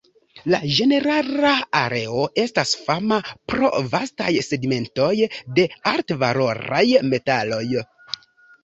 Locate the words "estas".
2.45-2.73